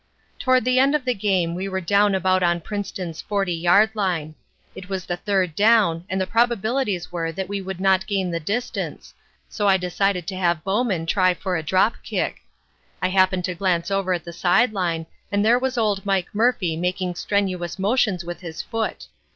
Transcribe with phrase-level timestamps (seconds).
[0.39, 4.33] "Toward the end of the game we were down about on Princeton's 40 yard line.
[4.73, 8.39] It was the third down and the probabilities were that we would not gain the
[8.39, 9.13] distance,
[9.47, 12.37] so I decided to have Bowman try for a drop kick.
[12.99, 16.75] I happened to glance over at the side line and there was old Mike Murphy
[16.75, 19.05] making strenuous motions with his foot.